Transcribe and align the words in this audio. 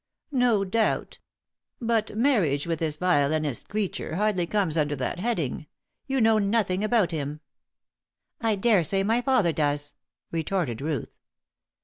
"No 0.33 0.63
doubt. 0.65 1.19
But 1.79 2.17
marriage 2.17 2.65
with 2.65 2.79
this 2.79 2.97
violinist 2.97 3.69
creature 3.69 4.15
hardly 4.15 4.47
comes 4.47 4.75
under 4.75 4.95
that 4.95 5.19
heading. 5.19 5.67
You 6.07 6.19
know 6.19 6.39
nothing 6.39 6.83
about 6.83 7.11
him." 7.11 7.39
"I 8.41 8.55
dare 8.55 8.83
say 8.83 9.03
my 9.03 9.21
father 9.21 9.51
does," 9.53 9.93
retorted 10.31 10.81
Ruth. 10.81 11.13